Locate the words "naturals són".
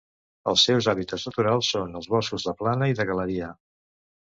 1.29-2.01